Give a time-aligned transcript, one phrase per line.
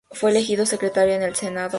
[0.09, 1.69] Fue elegido secretario en el Senado.